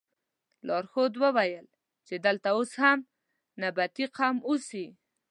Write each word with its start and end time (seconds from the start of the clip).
لارښود 0.67 1.13
وویل 1.23 1.67
چې 2.07 2.15
دلته 2.25 2.47
اوس 2.57 2.71
هم 2.81 2.99
نبطي 3.61 4.05
قوم 4.17 4.37
اوسي. 4.47 4.87